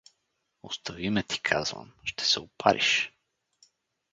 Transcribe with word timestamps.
Остави 0.63 1.09
ме, 1.09 1.23
ти 1.23 1.41
казвам, 1.41 1.91
ще 2.03 2.25
се 2.25 2.39
опариш! 2.39 3.11